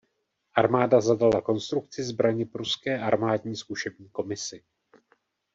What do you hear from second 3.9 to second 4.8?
komisi.